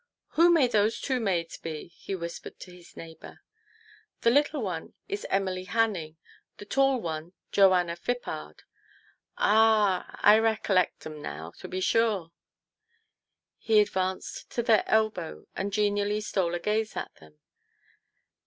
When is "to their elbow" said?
14.53-15.45